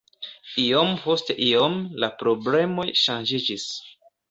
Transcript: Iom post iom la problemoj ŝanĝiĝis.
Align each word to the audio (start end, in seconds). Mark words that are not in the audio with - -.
Iom 0.61 0.89
post 1.03 1.29
iom 1.49 1.77
la 2.05 2.11
problemoj 2.23 2.89
ŝanĝiĝis. 3.05 3.71